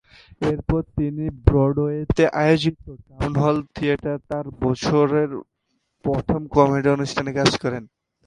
[0.41, 2.77] এরপর তিনি ব্রডওয়েতে আয়োজিত
[3.07, 5.29] টাউন হল থিয়েটারে তার বছরের
[6.05, 7.83] প্রথম কমেডি অনুষ্ঠান কাজ করেন।